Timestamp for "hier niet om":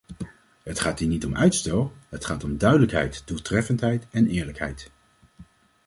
0.99-1.35